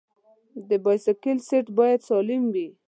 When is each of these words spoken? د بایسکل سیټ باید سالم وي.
د 0.67 0.69
بایسکل 0.83 1.37
سیټ 1.47 1.67
باید 1.77 1.99
سالم 2.09 2.43
وي. 2.53 2.67